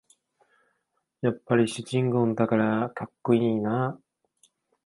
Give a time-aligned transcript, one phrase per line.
[1.21, 3.99] やっぱり主人公だからかっこいいな